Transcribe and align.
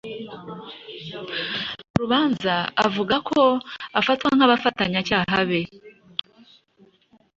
mu 1.91 1.95
rubanza 2.01 2.53
avuga 2.85 3.15
ko 3.29 3.39
abafatwa 3.99 4.27
nk'abafatanyacyaha 4.35 5.37
be 5.49 5.61